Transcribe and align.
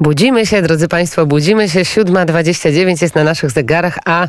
Budzimy 0.00 0.46
się, 0.46 0.62
drodzy 0.62 0.88
Państwo, 0.88 1.26
budzimy 1.26 1.68
się. 1.68 1.80
7.29 1.80 3.02
jest 3.02 3.14
na 3.14 3.24
naszych 3.24 3.50
zegarach, 3.50 3.98
a 4.04 4.28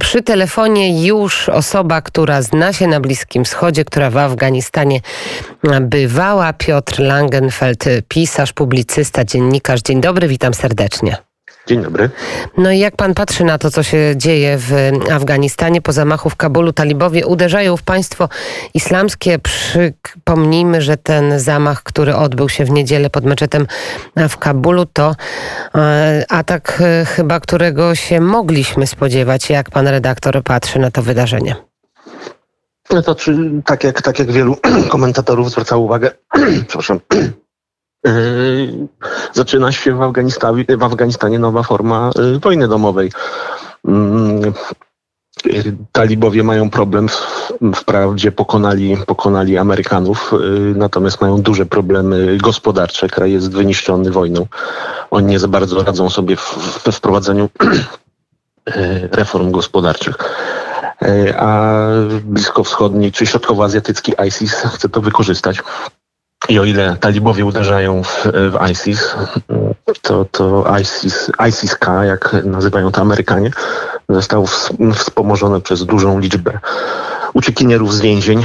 przy 0.00 0.22
telefonie 0.22 1.06
już 1.06 1.48
osoba, 1.48 2.02
która 2.02 2.42
zna 2.42 2.72
się 2.72 2.86
na 2.86 3.00
Bliskim 3.00 3.44
Wschodzie, 3.44 3.84
która 3.84 4.10
w 4.10 4.16
Afganistanie 4.16 5.00
bywała, 5.80 6.52
Piotr 6.52 7.00
Langenfeld, 7.00 7.84
pisarz, 8.08 8.52
publicysta, 8.52 9.24
dziennikarz. 9.24 9.80
Dzień 9.80 10.00
dobry, 10.00 10.28
witam 10.28 10.54
serdecznie. 10.54 11.29
Dzień 11.66 11.82
dobry. 11.82 12.10
No 12.58 12.72
i 12.72 12.78
jak 12.78 12.96
pan 12.96 13.14
patrzy 13.14 13.44
na 13.44 13.58
to, 13.58 13.70
co 13.70 13.82
się 13.82 14.12
dzieje 14.16 14.58
w 14.58 14.72
Afganistanie 15.12 15.82
po 15.82 15.92
zamachu 15.92 16.30
w 16.30 16.36
Kabulu? 16.36 16.72
Talibowie 16.72 17.26
uderzają 17.26 17.76
w 17.76 17.82
państwo 17.82 18.28
islamskie. 18.74 19.38
Przypomnijmy, 19.38 20.82
że 20.82 20.96
ten 20.96 21.40
zamach, 21.40 21.82
który 21.82 22.16
odbył 22.16 22.48
się 22.48 22.64
w 22.64 22.70
niedzielę 22.70 23.10
pod 23.10 23.24
meczetem 23.24 23.66
w 24.28 24.38
Kabulu, 24.38 24.86
to 24.86 25.14
e, 25.74 26.24
atak 26.28 26.78
e, 26.80 27.04
chyba, 27.04 27.40
którego 27.40 27.94
się 27.94 28.20
mogliśmy 28.20 28.86
spodziewać. 28.86 29.50
Jak 29.50 29.70
pan 29.70 29.88
redaktor 29.88 30.42
patrzy 30.42 30.78
na 30.78 30.90
to 30.90 31.02
wydarzenie? 31.02 31.56
No 32.90 33.02
to 33.02 33.14
czy, 33.14 33.50
tak, 33.64 33.84
jak, 33.84 34.02
tak 34.02 34.18
jak 34.18 34.30
wielu 34.30 34.56
komentatorów 34.88 35.50
zwracało 35.50 35.84
uwagę, 35.84 36.10
przepraszam, 36.68 37.00
zaczyna 39.32 39.72
się 39.72 39.94
w 39.94 40.02
Afganistanie, 40.02 40.64
w 40.76 40.82
Afganistanie 40.82 41.38
nowa 41.38 41.62
forma 41.62 42.10
yy, 42.16 42.38
wojny 42.38 42.68
domowej. 42.68 43.12
Yy, 43.84 44.52
talibowie 45.92 46.42
mają 46.42 46.70
problem, 46.70 47.08
wprawdzie 47.74 48.32
pokonali, 48.32 48.96
pokonali 49.06 49.58
Amerykanów, 49.58 50.32
natomiast 50.74 51.20
mają 51.20 51.42
duże 51.42 51.66
problemy 51.66 52.36
gospodarcze. 52.36 53.08
Kraj 53.08 53.32
jest 53.32 53.52
wyniszczony 53.52 54.10
wojną. 54.10 54.46
Oni 55.10 55.26
nie 55.26 55.38
za 55.38 55.48
bardzo 55.48 55.82
radzą 55.82 56.10
sobie 56.10 56.36
we 56.84 56.92
wprowadzeniu 56.92 57.48
reform 59.20 59.50
gospodarczych. 59.50 60.16
A 61.36 61.78
bliskowschodni 62.24 63.12
czy 63.12 63.26
środkowoazjatycki 63.26 64.12
ISIS 64.28 64.52
chce 64.52 64.88
to 64.88 65.00
wykorzystać 65.00 65.62
i 66.50 66.58
o 66.58 66.64
ile 66.64 66.96
talibowie 66.96 67.44
uderzają 67.44 68.02
w, 68.02 68.24
w 68.24 68.70
ISIS, 68.70 69.14
to, 70.02 70.24
to 70.24 70.64
ISIS, 70.80 71.30
ISIS-K, 71.48 72.04
jak 72.04 72.36
nazywają 72.44 72.92
to 72.92 73.00
Amerykanie, 73.00 73.50
został 74.08 74.46
wspomożony 74.94 75.60
przez 75.60 75.84
dużą 75.84 76.18
liczbę 76.18 76.58
uciekinierów 77.34 77.94
z 77.94 78.00
więzień, 78.00 78.44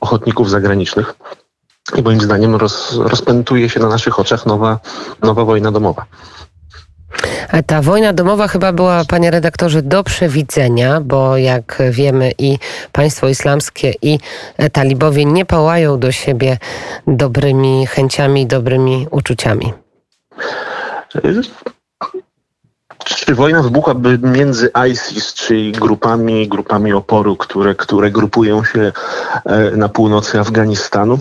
ochotników 0.00 0.50
zagranicznych. 0.50 1.14
I 1.96 2.02
moim 2.02 2.20
zdaniem 2.20 2.56
roz, 2.56 2.96
rozpętuje 2.96 3.68
się 3.68 3.80
na 3.80 3.88
naszych 3.88 4.20
oczach 4.20 4.46
nowa, 4.46 4.78
nowa 5.22 5.44
wojna 5.44 5.72
domowa. 5.72 6.06
Ta 7.66 7.82
wojna 7.82 8.12
domowa 8.12 8.48
chyba 8.48 8.72
była, 8.72 9.04
panie 9.04 9.30
redaktorze, 9.30 9.82
do 9.82 10.04
przewidzenia, 10.04 11.00
bo 11.00 11.36
jak 11.36 11.82
wiemy 11.90 12.32
i 12.38 12.58
państwo 12.92 13.28
islamskie 13.28 13.92
i 14.02 14.18
talibowie 14.72 15.24
nie 15.24 15.44
pałają 15.44 15.98
do 15.98 16.12
siebie 16.12 16.58
dobrymi 17.06 17.86
chęciami, 17.86 18.46
dobrymi 18.46 19.06
uczuciami. 19.10 19.72
Czy 23.04 23.34
wojna 23.34 23.62
wybuchłaby 23.62 24.18
między 24.18 24.70
ISIS, 24.90 25.34
czyli 25.34 25.72
grupami, 25.72 26.48
grupami 26.48 26.92
oporu, 26.92 27.36
które, 27.36 27.74
które 27.74 28.10
grupują 28.10 28.64
się 28.64 28.92
e, 29.44 29.76
na 29.76 29.88
północy 29.88 30.40
Afganistanu? 30.40 31.18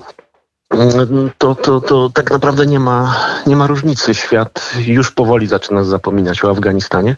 To, 1.37 1.55
to, 1.55 1.81
to 1.81 2.09
tak 2.13 2.31
naprawdę 2.31 2.65
nie 2.65 2.79
ma, 2.79 3.15
nie 3.47 3.55
ma 3.55 3.67
różnicy. 3.67 4.15
Świat 4.15 4.73
już 4.85 5.11
powoli 5.11 5.47
zaczyna 5.47 5.83
zapominać 5.83 6.43
o 6.43 6.51
Afganistanie 6.51 7.15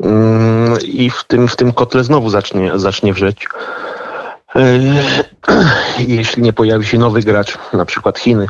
mm, 0.00 0.78
i 0.82 1.10
w 1.10 1.24
tym, 1.24 1.48
w 1.48 1.56
tym 1.56 1.72
kotle 1.72 2.04
znowu 2.04 2.30
zacznie, 2.30 2.72
zacznie 2.74 3.12
wrzeć. 3.12 3.48
E, 4.56 4.78
jeśli 5.98 6.42
nie 6.42 6.52
pojawi 6.52 6.86
się 6.86 6.98
nowy 6.98 7.20
gracz, 7.20 7.58
na 7.72 7.84
przykład 7.84 8.18
Chiny, 8.18 8.46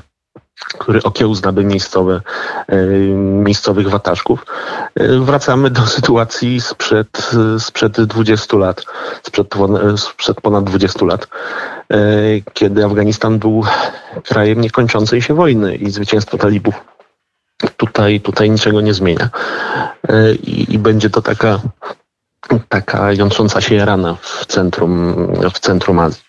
który 0.78 1.03
okiełznaby 1.03 1.64
miejscowe, 1.64 2.20
e, 2.69 2.76
miejscowych 3.16 3.91
wataszków. 3.91 4.47
E, 4.94 5.19
wracamy 5.19 5.70
do 5.70 5.87
sytuacji 5.87 6.60
sprzed, 6.60 7.31
sprzed 7.59 8.00
20 8.00 8.56
lat, 8.56 8.84
sprzed, 9.22 9.54
sprzed 9.97 10.41
ponad 10.41 10.64
20 10.64 11.04
lat, 11.04 11.28
kiedy 12.53 12.84
Afganistan 12.84 13.38
był 13.38 13.65
krajem 14.25 14.60
niekończącej 14.60 15.22
się 15.22 15.34
wojny 15.34 15.76
i 15.76 15.91
zwycięstwo 15.91 16.38
talibów 16.38 16.75
tutaj, 17.76 18.21
tutaj 18.21 18.50
niczego 18.50 18.81
nie 18.81 18.94
zmienia. 18.94 19.28
I, 20.43 20.75
i 20.75 20.78
będzie 20.78 21.10
to 21.10 21.22
taka, 21.22 21.60
taka 22.69 23.12
jątrząca 23.12 23.60
się 23.60 23.84
rana 23.84 24.16
w 24.21 24.47
centrum, 24.47 25.15
w 25.54 25.59
centrum 25.59 25.99
Azji. 25.99 26.22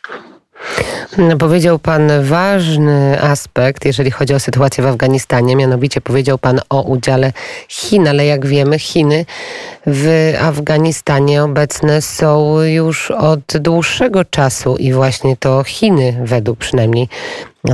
Powiedział 1.40 1.80
Pan 1.80 2.12
ważny 2.24 3.22
aspekt, 3.22 3.86
jeżeli 3.86 4.12
chodzi 4.12 4.34
o 4.34 4.40
sytuację 4.40 4.84
w 4.84 4.88
Afganistanie, 4.88 5.56
mianowicie 5.56 6.02
powiedział 6.02 6.38
Pan 6.38 6.60
o 6.70 6.82
udziale 6.82 7.34
Chin, 7.68 8.08
ale 8.08 8.26
jak 8.26 8.46
wiemy, 8.46 8.80
Chiny 8.80 9.26
w 9.88 10.34
Afganistanie 10.42 11.44
obecne 11.44 12.02
są 12.02 12.62
już 12.62 13.12
od 13.12 13.40
dłuższego 13.60 14.26
czasu 14.26 14.76
i 14.78 14.94
właśnie 14.94 15.38
to 15.38 15.64
Chiny, 15.64 16.18
według 16.24 16.60
przynajmniej 16.60 17.08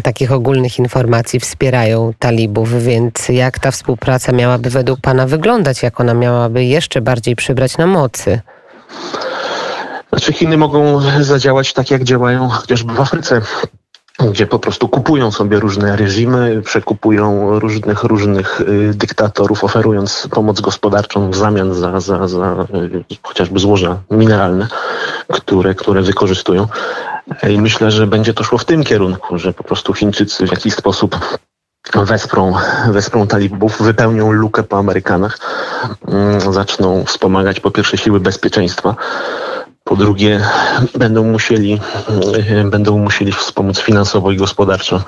takich 0.03 0.31
ogólnych 0.31 0.79
informacji, 0.79 1.39
wspierają 1.39 2.13
talibów, 2.19 2.83
więc 2.83 3.29
jak 3.29 3.59
ta 3.59 3.71
współpraca 3.71 4.31
miałaby 4.31 4.69
według 4.69 4.99
Pana 5.01 5.27
wyglądać, 5.27 5.83
jak 5.83 5.99
ona 5.99 6.13
miałaby 6.13 6.65
jeszcze 6.65 7.01
bardziej 7.01 7.35
przybrać 7.35 7.77
na 7.77 7.87
mocy? 7.87 8.41
Znaczy 10.15 10.33
Chiny 10.33 10.57
mogą 10.57 11.01
zadziałać 11.21 11.73
tak, 11.73 11.91
jak 11.91 12.03
działają 12.03 12.49
chociażby 12.49 12.93
w 12.93 12.99
Afryce 12.99 13.41
gdzie 14.31 14.47
po 14.47 14.59
prostu 14.59 14.89
kupują 14.89 15.31
sobie 15.31 15.59
różne 15.59 15.95
reżimy, 15.95 16.61
przekupują 16.61 17.59
różnych, 17.59 18.03
różnych 18.03 18.61
y, 18.61 18.93
dyktatorów, 18.93 19.63
oferując 19.63 20.27
pomoc 20.31 20.61
gospodarczą 20.61 21.31
w 21.31 21.35
zamian 21.35 21.73
za, 21.73 21.99
za, 21.99 22.27
za 22.27 22.67
y, 22.73 23.15
chociażby 23.23 23.59
złoża 23.59 23.99
mineralne, 24.11 24.67
które, 25.31 25.75
które 25.75 26.01
wykorzystują. 26.01 26.67
I 27.49 27.59
myślę, 27.61 27.91
że 27.91 28.07
będzie 28.07 28.33
to 28.33 28.43
szło 28.43 28.57
w 28.57 28.65
tym 28.65 28.83
kierunku, 28.83 29.37
że 29.37 29.53
po 29.53 29.63
prostu 29.63 29.93
Chińczycy 29.93 30.47
w 30.47 30.51
jakiś 30.51 30.73
sposób 30.73 31.19
wesprą, 31.93 32.53
wesprą 32.89 33.27
talibów, 33.27 33.81
wypełnią 33.81 34.31
lukę 34.31 34.63
po 34.63 34.77
Amerykanach, 34.77 35.39
mm, 36.07 36.53
zaczną 36.53 37.05
wspomagać 37.05 37.59
po 37.59 37.71
pierwsze 37.71 37.97
siły 37.97 38.19
bezpieczeństwa, 38.19 38.95
po 39.95 39.99
drugie, 39.99 40.41
będą 40.95 41.23
musieli, 41.23 41.79
e, 42.49 42.63
będą 42.63 42.99
musieli 42.99 43.31
wspomóc 43.31 43.79
finansowo 43.79 44.31
i 44.31 44.37
gospodarczo 44.37 45.03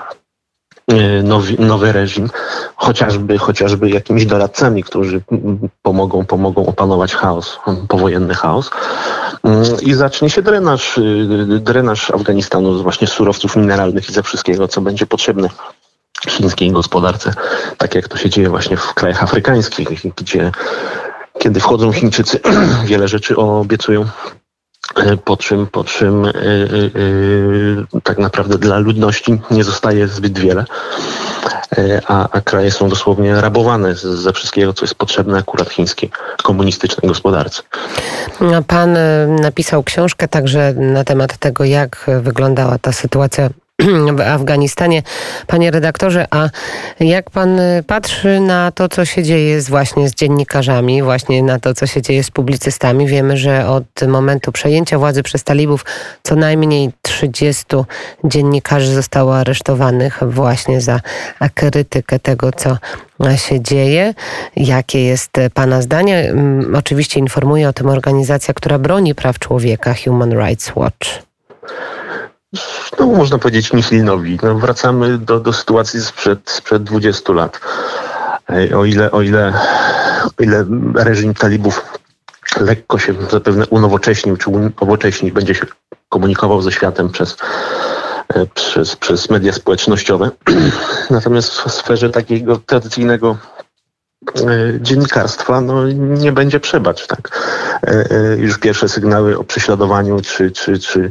e, 0.88 1.24
nowy, 1.24 1.56
nowy 1.60 1.92
reżim, 1.92 2.30
chociażby, 2.76 3.38
chociażby 3.38 3.90
jakimiś 3.90 4.26
doradcami, 4.26 4.84
którzy 4.84 5.22
pomogą, 5.82 6.26
pomogą 6.26 6.66
opanować 6.66 7.16
chaos, 7.16 7.60
powojenny 7.88 8.34
chaos. 8.34 8.70
I 9.82 9.94
zacznie 9.94 10.30
się 10.30 10.42
drenaż, 10.42 10.98
e, 10.98 11.02
drenaż 11.60 12.12
Afganistanu 12.12 12.84
właśnie 12.84 13.08
z 13.08 13.12
surowców 13.12 13.56
mineralnych 13.56 14.10
i 14.10 14.14
ze 14.14 14.24
wszystkiego, 14.24 14.68
co 14.68 14.82
będzie 14.82 15.06
potrzebne 15.06 15.50
chińskiej 16.28 16.72
gospodarce, 16.72 17.34
tak 17.78 17.96
jak 17.96 18.08
to 18.08 18.18
się 18.18 18.30
dzieje 18.30 18.50
właśnie 18.50 18.78
w 18.78 18.94
krajach 18.94 19.24
afrykańskich, 19.24 19.90
gdzie 20.16 20.52
kiedy 21.40 21.60
wchodzą 21.60 21.92
Chińczycy, 21.92 22.40
wiele 22.90 23.08
rzeczy 23.08 23.36
obiecują 23.36 24.06
po 25.26 25.38
czym, 25.38 25.68
po 25.68 25.84
czym 25.84 26.24
yy, 26.24 26.92
yy, 27.94 28.02
tak 28.04 28.18
naprawdę 28.18 28.58
dla 28.58 28.78
ludności 28.78 29.42
nie 29.52 29.64
zostaje 29.64 30.08
zbyt 30.08 30.40
wiele, 30.40 30.66
a, 32.08 32.30
a, 32.30 32.42
kraje 32.42 32.72
są 32.72 32.90
dosłownie 32.90 33.42
rabowane 33.42 33.96
ze 33.96 34.34
wszystkiego, 34.34 34.74
co 34.74 34.86
jest 34.86 34.96
potrzebne 34.96 35.38
akurat 35.38 35.70
chińskiej 35.70 36.10
komunistycznej 36.44 37.08
gospodarce. 37.08 37.62
Pan 38.68 38.98
napisał 39.42 39.84
książkę 39.84 40.28
także 40.28 40.74
na 40.74 41.04
temat 41.04 41.38
tego, 41.38 41.64
jak 41.64 42.06
wyglądała 42.22 42.78
ta 42.80 42.92
sytuacja 42.92 43.50
w 44.18 44.22
Afganistanie. 44.22 45.04
Panie 45.48 45.72
redaktorze, 45.72 46.26
a 46.32 46.50
jak 47.00 47.30
pan 47.30 47.60
patrzy 47.88 48.40
na 48.40 48.72
to, 48.72 48.90
co 48.90 49.06
się 49.06 49.24
dzieje 49.24 49.62
z, 49.62 49.70
właśnie 49.70 50.10
z 50.10 50.14
dziennikarzami, 50.14 51.04
właśnie 51.04 51.44
na 51.44 51.60
to, 51.60 51.74
co 51.74 51.88
się 51.88 52.02
dzieje 52.02 52.24
z 52.24 52.32
publicystami? 52.32 53.08
Wiemy, 53.08 53.38
że 53.38 53.68
od 53.68 54.08
momentu 54.08 54.52
przejęcia 54.52 55.00
władzy 55.00 55.24
przez 55.24 55.44
talibów 55.44 55.86
co 56.24 56.36
najmniej 56.36 56.92
30 57.02 57.66
dziennikarzy 58.24 58.94
zostało 58.96 59.38
aresztowanych 59.38 60.20
właśnie 60.22 60.82
za 60.82 61.00
krytykę 61.54 62.20
tego, 62.20 62.52
co 62.52 62.78
się 63.36 63.62
dzieje. 63.62 64.14
Jakie 64.56 65.04
jest 65.04 65.32
Pana 65.54 65.82
zdanie? 65.82 66.30
Mm, 66.30 66.76
oczywiście 66.76 67.20
informuje 67.20 67.70
o 67.70 67.74
tym 67.74 67.90
organizacja, 67.90 68.54
która 68.54 68.80
broni 68.80 69.16
praw 69.16 69.40
człowieka, 69.40 69.96
Human 70.06 70.32
Rights 70.32 70.76
Watch 70.76 71.28
no, 73.00 73.06
można 73.06 73.38
powiedzieć, 73.38 73.74
Michelinowi. 73.74 74.40
No, 74.44 74.56
wracamy 74.56 75.18
do, 75.18 75.40
do 75.40 75.54
sytuacji 75.54 76.02
sprzed, 76.02 76.40
sprzed 76.50 76.84
20 76.84 77.34
lat. 77.34 77.60
O 78.76 78.86
ile, 78.86 79.12
o 79.12 79.22
ile, 79.22 79.54
o 80.40 80.44
ile 80.44 80.66
reżim 80.96 81.34
talibów 81.34 82.00
lekko 82.60 83.00
się 83.00 83.14
zapewne 83.32 83.66
unowocześnił, 83.66 84.38
czy 84.38 84.50
unowocześni 84.50 85.32
będzie 85.32 85.56
się 85.56 85.66
komunikował 86.10 86.62
ze 86.62 86.72
światem 86.72 87.10
przez, 87.10 87.38
przez, 88.54 88.96
przez 88.96 89.30
media 89.30 89.54
społecznościowe. 89.54 90.32
Natomiast 91.10 91.52
w 91.52 91.72
sferze 91.72 92.10
takiego 92.10 92.58
tradycyjnego 92.58 93.38
dziennikarstwa 94.80 95.62
no, 95.62 95.88
nie 95.96 96.32
będzie 96.32 96.60
przebacz. 96.60 97.08
Tak? 97.08 97.48
Już 98.38 98.58
pierwsze 98.58 98.90
sygnały 98.90 99.38
o 99.38 99.44
prześladowaniu 99.44 100.22
czy, 100.22 100.52
czy, 100.52 100.80
czy 100.80 101.10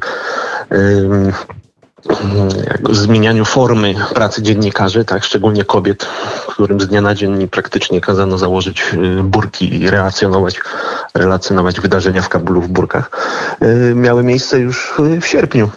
zmienianiu 2.90 3.44
formy 3.44 3.94
pracy 4.14 4.42
dziennikarzy, 4.42 5.04
tak, 5.04 5.24
szczególnie 5.24 5.64
kobiet, 5.64 6.06
którym 6.48 6.80
z 6.80 6.86
dnia 6.86 7.00
na 7.00 7.14
dzień 7.14 7.48
praktycznie 7.48 8.00
kazano 8.00 8.38
założyć 8.38 8.96
burki 9.22 9.80
i 9.80 9.90
relacjonować, 9.90 10.60
relacjonować 11.14 11.80
wydarzenia 11.80 12.22
w 12.22 12.28
Kabulu 12.28 12.62
w 12.62 12.68
burkach, 12.68 13.10
miały 13.94 14.22
miejsce 14.22 14.58
już 14.58 14.94
w 15.20 15.26
sierpniu. 15.26 15.70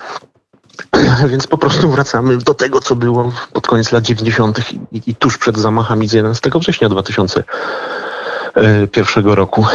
Więc 1.31 1.47
po 1.47 1.57
prostu 1.57 1.89
wracamy 1.89 2.37
do 2.37 2.53
tego, 2.53 2.81
co 2.81 2.95
było 2.95 3.31
pod 3.53 3.67
koniec 3.67 3.91
lat 3.91 4.03
90. 4.03 4.59
i, 4.91 5.01
i 5.07 5.15
tuż 5.15 5.37
przed 5.37 5.57
zamachami 5.57 6.09
z 6.09 6.13
11 6.13 6.49
września 6.59 6.89
2000 6.89 7.43
E, 8.55 8.87
roku. 9.35 9.65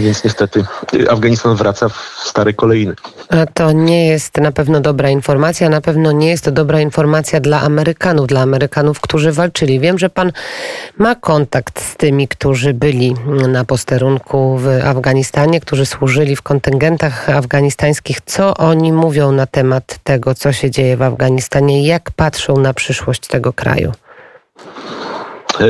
Więc 0.00 0.24
niestety 0.24 0.64
Afganistan 1.10 1.56
wraca 1.56 1.88
w 1.88 2.22
stare 2.24 2.52
kolejny. 2.52 2.94
A 3.28 3.46
to 3.46 3.72
nie 3.72 4.06
jest 4.06 4.36
na 4.36 4.52
pewno 4.52 4.80
dobra 4.80 5.10
informacja. 5.10 5.68
Na 5.68 5.80
pewno 5.80 6.12
nie 6.12 6.28
jest 6.28 6.44
to 6.44 6.52
dobra 6.52 6.80
informacja 6.80 7.40
dla 7.40 7.60
Amerykanów, 7.60 8.26
dla 8.26 8.40
Amerykanów, 8.40 9.00
którzy 9.00 9.32
walczyli. 9.32 9.80
Wiem, 9.80 9.98
że 9.98 10.10
pan 10.10 10.32
ma 10.98 11.14
kontakt 11.14 11.80
z 11.80 11.96
tymi, 11.96 12.28
którzy 12.28 12.74
byli 12.74 13.14
na 13.48 13.64
posterunku 13.64 14.58
w 14.58 14.68
Afganistanie, 14.84 15.60
którzy 15.60 15.86
służyli 15.86 16.36
w 16.36 16.42
kontyngentach 16.42 17.30
afganistańskich. 17.30 18.20
Co 18.26 18.56
oni 18.56 18.92
mówią 18.92 19.32
na 19.32 19.46
temat 19.46 19.98
tego, 20.04 20.34
co 20.34 20.52
się 20.52 20.70
dzieje 20.70 20.96
w 20.96 21.02
Afganistanie? 21.02 21.86
Jak 21.86 22.10
patrzą 22.10 22.56
na 22.56 22.74
przyszłość 22.74 23.26
tego 23.26 23.52
kraju? 23.52 23.92
E, 25.60 25.66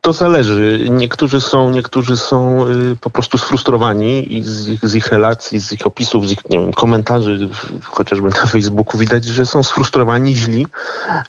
to 0.00 0.12
zależy. 0.12 0.86
Niektórzy 0.90 1.40
są, 1.40 1.70
niektórzy 1.70 2.16
są 2.16 2.66
e, 2.66 2.66
po 3.00 3.10
prostu 3.10 3.38
sfrustrowani 3.38 4.36
i 4.36 4.42
z 4.42 4.68
ich, 4.68 4.88
z 4.88 4.94
ich 4.94 5.06
relacji, 5.06 5.60
z 5.60 5.72
ich 5.72 5.86
opisów, 5.86 6.28
z 6.28 6.32
ich 6.32 6.38
wiem, 6.50 6.72
komentarzy, 6.72 7.48
chociażby 7.82 8.28
na 8.28 8.46
Facebooku 8.46 8.98
widać, 8.98 9.24
że 9.24 9.46
są 9.46 9.62
sfrustrowani, 9.62 10.36
źli. 10.36 10.66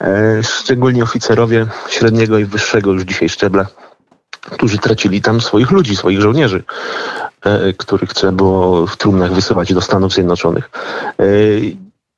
E, 0.01 0.43
szczególnie 0.43 1.03
oficerowie 1.03 1.65
średniego 1.89 2.39
i 2.39 2.45
wyższego 2.45 2.91
już 2.91 3.03
dzisiaj 3.03 3.29
szczebla, 3.29 3.65
którzy 4.51 4.77
tracili 4.77 5.21
tam 5.21 5.41
swoich 5.41 5.71
ludzi, 5.71 5.95
swoich 5.95 6.21
żołnierzy 6.21 6.63
których 7.77 8.13
trzeba 8.13 8.31
było 8.31 8.87
w 8.87 8.97
trumnach 8.97 9.33
wysyłać 9.33 9.73
do 9.73 9.81
Stanów 9.81 10.13
Zjednoczonych. 10.13 10.69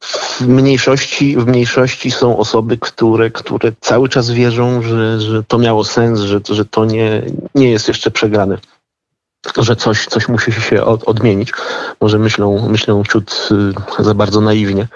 W 0.01 0.41
mniejszości, 0.41 1.37
w 1.37 1.47
mniejszości 1.47 2.11
są 2.11 2.37
osoby, 2.37 2.77
które, 2.77 3.31
które 3.31 3.71
cały 3.81 4.09
czas 4.09 4.31
wierzą, 4.31 4.81
że, 4.81 5.21
że 5.21 5.43
to 5.43 5.57
miało 5.57 5.83
sens, 5.83 6.19
że, 6.19 6.39
że 6.49 6.65
to 6.65 6.85
nie, 6.85 7.21
nie 7.55 7.71
jest 7.71 7.87
jeszcze 7.87 8.11
przegrane 8.11 8.57
że 9.57 9.75
coś, 9.75 10.05
coś 10.05 10.27
musi 10.27 10.51
się 10.51 10.83
od, 10.83 11.03
odmienić. 11.03 11.51
Może 12.01 12.19
myślą, 12.19 12.69
myślą 12.69 13.03
ciut 13.03 13.49
y, 13.99 14.03
za 14.03 14.13
bardzo 14.13 14.41
naiwnie, 14.41 14.87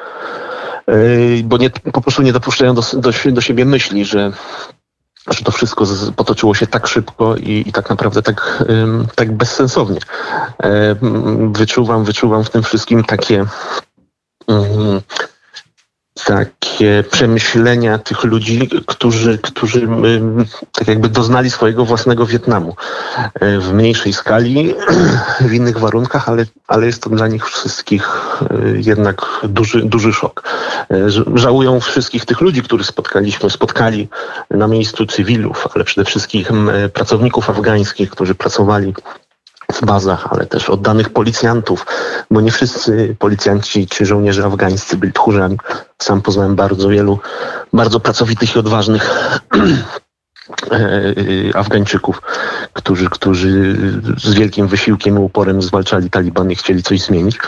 y, 0.89 1.41
bo 1.43 1.57
nie, 1.57 1.69
po 1.69 2.01
prostu 2.01 2.21
nie 2.21 2.33
dopuszczają 2.33 2.75
do, 2.75 2.81
do, 2.93 3.11
do 3.31 3.41
siebie 3.41 3.65
myśli, 3.65 4.05
że, 4.05 4.31
że 5.27 5.43
to 5.43 5.51
wszystko 5.51 5.85
potoczyło 6.15 6.55
się 6.55 6.67
tak 6.67 6.87
szybko 6.87 7.35
i, 7.35 7.63
i 7.67 7.71
tak 7.71 7.89
naprawdę 7.89 8.21
tak, 8.21 8.63
tak 9.15 9.31
bezsensownie. 9.31 9.99
E, 10.63 10.95
wyczuwam, 11.51 12.03
wyczuwam 12.03 12.43
w 12.43 12.49
tym 12.49 12.63
wszystkim 12.63 13.03
takie 13.03 13.45
Mhm. 14.47 15.01
takie 16.25 17.03
przemyślenia 17.11 17.97
tych 17.97 18.23
ludzi, 18.23 18.69
którzy, 18.85 19.37
którzy 19.37 19.87
tak 20.71 20.87
jakby 20.87 21.09
doznali 21.09 21.51
swojego 21.51 21.85
własnego 21.85 22.25
Wietnamu 22.25 22.75
e, 23.33 23.59
w 23.59 23.73
mniejszej 23.73 24.13
skali, 24.13 24.75
w 25.49 25.53
innych 25.53 25.77
warunkach, 25.77 26.29
ale, 26.29 26.45
ale 26.67 26.85
jest 26.85 27.03
to 27.03 27.09
dla 27.09 27.27
nich 27.27 27.45
wszystkich 27.45 28.09
e, 28.41 28.81
jednak 28.81 29.21
duży, 29.43 29.81
duży 29.81 30.13
szok. 30.13 30.43
E, 30.91 30.95
żałują 31.35 31.79
wszystkich 31.79 32.25
tych 32.25 32.41
ludzi, 32.41 32.63
których 32.63 32.87
spotkaliśmy, 32.87 33.49
spotkali 33.49 34.09
na 34.49 34.67
miejscu 34.67 35.05
cywilów, 35.05 35.67
ale 35.75 35.83
przede 35.83 36.05
wszystkim 36.05 36.71
pracowników 36.93 37.49
afgańskich, 37.49 38.09
którzy 38.09 38.35
pracowali 38.35 38.93
w 39.73 39.85
bazach, 39.85 40.27
ale 40.33 40.45
też 40.45 40.69
oddanych 40.69 41.09
policjantów, 41.09 41.85
bo 42.31 42.41
nie 42.41 42.51
wszyscy 42.51 43.15
policjanci 43.19 43.87
czy 43.87 44.05
żołnierze 44.05 44.45
afgańscy 44.45 44.97
byli 44.97 45.13
tchórzami. 45.13 45.57
Sam 46.01 46.21
poznałem 46.21 46.55
bardzo 46.55 46.89
wielu 46.89 47.19
bardzo 47.73 47.99
pracowitych 47.99 48.55
i 48.55 48.59
odważnych 48.59 49.09
e, 50.71 51.57
Afgańczyków, 51.57 52.21
którzy, 52.73 53.09
którzy 53.09 53.77
z 54.17 54.33
wielkim 54.33 54.67
wysiłkiem 54.67 55.15
i 55.15 55.19
uporem 55.19 55.61
zwalczali 55.61 56.09
Taliban 56.09 56.51
i 56.51 56.55
chcieli 56.55 56.83
coś 56.83 57.01
zmienić. 57.01 57.39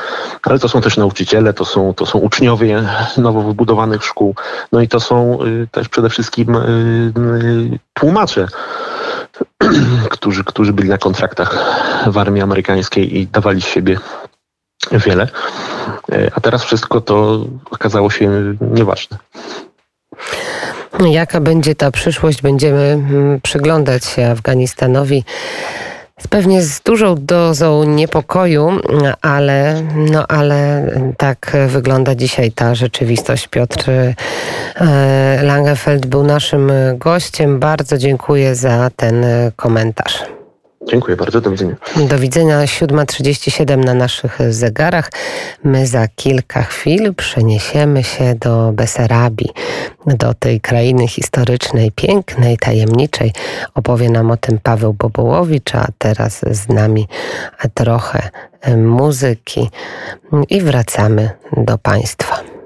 Ale 0.43 0.59
to 0.59 0.69
są 0.69 0.81
też 0.81 0.97
nauczyciele, 0.97 1.53
to 1.53 1.65
są, 1.65 1.93
to 1.93 2.05
są 2.05 2.19
uczniowie 2.19 2.83
nowo 3.17 3.41
wybudowanych 3.41 4.03
szkół, 4.03 4.35
no 4.71 4.81
i 4.81 4.87
to 4.87 4.99
są 4.99 5.43
y, 5.43 5.67
też 5.71 5.89
przede 5.89 6.09
wszystkim 6.09 6.55
y, 6.55 6.59
y, 7.17 7.79
tłumacze 7.93 8.47
którzy, 10.09 10.43
którzy 10.43 10.73
byli 10.73 10.89
na 10.89 10.97
kontraktach 10.97 11.57
w 12.07 12.17
armii 12.17 12.41
amerykańskiej 12.41 13.17
i 13.17 13.27
dawali 13.27 13.61
z 13.61 13.65
siebie 13.65 13.97
wiele. 14.91 15.27
E, 16.11 16.31
a 16.35 16.41
teraz 16.41 16.63
wszystko 16.63 17.01
to 17.01 17.45
okazało 17.71 18.09
się 18.09 18.55
nieważne. 18.61 19.17
Jaka 20.99 21.41
będzie 21.41 21.75
ta 21.75 21.91
przyszłość? 21.91 22.41
Będziemy 22.41 22.79
mm, 22.79 23.41
przyglądać 23.41 24.05
się 24.05 24.27
Afganistanowi. 24.27 25.23
Pewnie 26.29 26.61
z 26.61 26.81
dużą 26.81 27.15
dozą 27.15 27.83
niepokoju, 27.83 28.69
ale, 29.21 29.81
no, 29.95 30.27
ale 30.27 30.91
tak 31.17 31.57
wygląda 31.67 32.15
dzisiaj 32.15 32.51
ta 32.51 32.75
rzeczywistość. 32.75 33.47
Piotr 33.47 33.89
e, 33.89 34.15
Langefeld 35.43 36.05
był 36.05 36.23
naszym 36.23 36.71
gościem. 36.95 37.59
Bardzo 37.59 37.97
dziękuję 37.97 38.55
za 38.55 38.89
ten 38.95 39.25
komentarz. 39.55 40.36
Dziękuję 40.89 41.17
bardzo, 41.17 41.41
do 41.41 41.51
widzenia. 41.51 41.75
Do 42.09 42.19
widzenia 42.19 42.59
7.37 42.59 43.85
na 43.85 43.93
naszych 43.93 44.37
zegarach. 44.49 45.11
My 45.63 45.87
za 45.87 46.07
kilka 46.07 46.63
chwil 46.63 47.13
przeniesiemy 47.15 48.03
się 48.03 48.35
do 48.35 48.71
Besarabii, 48.73 49.49
do 50.05 50.33
tej 50.33 50.61
krainy 50.61 51.07
historycznej, 51.07 51.91
pięknej, 51.91 52.57
tajemniczej. 52.57 53.33
Opowie 53.75 54.09
nam 54.09 54.31
o 54.31 54.37
tym 54.37 54.59
Paweł 54.63 54.93
Bobołowicz, 54.93 55.75
a 55.75 55.87
teraz 55.97 56.41
z 56.51 56.69
nami 56.69 57.07
trochę 57.73 58.29
muzyki 58.77 59.69
i 60.49 60.61
wracamy 60.61 61.29
do 61.57 61.77
Państwa. 61.77 62.56